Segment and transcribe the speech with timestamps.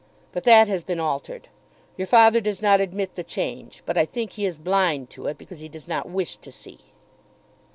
[0.31, 1.47] But that has been altered.
[1.95, 5.37] Your father does not admit the change; but I think he is blind to it,
[5.37, 6.79] because he does not wish to see.